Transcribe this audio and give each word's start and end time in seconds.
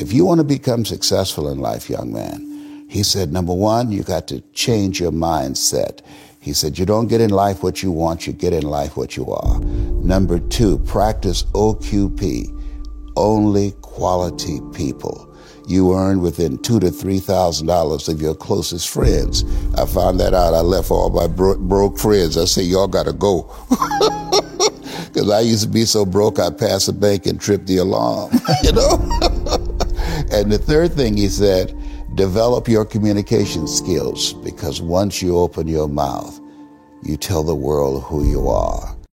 If 0.00 0.14
you 0.14 0.24
want 0.24 0.38
to 0.38 0.44
become 0.44 0.86
successful 0.86 1.50
in 1.50 1.58
life, 1.58 1.90
young 1.90 2.10
man, 2.10 2.86
he 2.88 3.02
said, 3.02 3.34
number 3.34 3.52
one, 3.52 3.92
you 3.92 4.02
got 4.02 4.26
to 4.28 4.40
change 4.54 4.98
your 4.98 5.12
mindset. 5.12 6.00
He 6.40 6.54
said, 6.54 6.78
you 6.78 6.86
don't 6.86 7.06
get 7.08 7.20
in 7.20 7.28
life 7.28 7.62
what 7.62 7.82
you 7.82 7.90
want, 7.90 8.26
you 8.26 8.32
get 8.32 8.54
in 8.54 8.62
life 8.62 8.96
what 8.96 9.14
you 9.18 9.30
are. 9.30 9.60
Number 9.60 10.38
two, 10.38 10.78
practice 10.78 11.42
OQP, 11.52 12.48
only 13.18 13.72
quality 13.82 14.60
people. 14.72 15.36
You 15.68 15.94
earn 15.94 16.22
within 16.22 16.56
two 16.62 16.80
to 16.80 16.90
three 16.90 17.20
thousand 17.20 17.66
dollars 17.66 18.08
of 18.08 18.22
your 18.22 18.34
closest 18.34 18.88
friends. 18.88 19.44
I 19.76 19.84
found 19.84 20.18
that 20.20 20.32
out. 20.32 20.54
I 20.54 20.60
left 20.60 20.90
all 20.90 21.10
my 21.10 21.26
bro- 21.26 21.58
broke 21.58 21.98
friends. 21.98 22.38
I 22.38 22.46
said, 22.46 22.64
y'all 22.64 22.88
got 22.88 23.04
to 23.04 23.12
go. 23.12 23.54
Because 25.12 25.28
I 25.28 25.40
used 25.40 25.64
to 25.64 25.68
be 25.68 25.84
so 25.84 26.06
broke, 26.06 26.38
I'd 26.38 26.56
pass 26.56 26.86
a 26.86 26.92
bank 26.92 27.26
and 27.26 27.40
trip 27.40 27.66
the 27.66 27.78
alarm, 27.78 28.30
you 28.62 28.70
know? 28.70 29.66
and 30.40 30.50
the 30.50 30.58
third 30.58 30.94
thing 30.94 31.18
he 31.18 31.28
said, 31.28 31.76
Develop 32.14 32.66
your 32.66 32.86
communication 32.86 33.68
skills 33.68 34.32
because 34.32 34.80
once 34.80 35.20
you 35.20 35.36
open 35.36 35.68
your 35.68 35.86
mouth, 35.86 36.40
you 37.02 37.18
tell 37.18 37.42
the 37.42 37.54
world 37.54 38.04
who 38.04 38.28
you 38.28 38.48
are. 38.48 38.89